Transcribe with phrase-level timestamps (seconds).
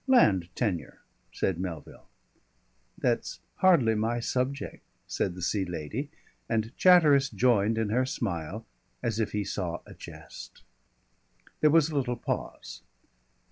[0.07, 0.97] "Land tenure,"
[1.31, 2.09] said Melville.
[2.97, 6.09] "That's hardly my subject," said the Sea Lady,
[6.49, 8.65] and Chatteris joined in her smile
[9.03, 10.63] as if he saw a jest.
[11.59, 12.81] There was a little pause.